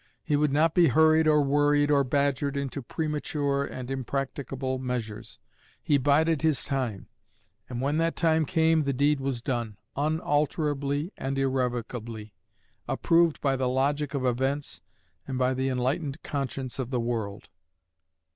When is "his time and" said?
6.41-7.81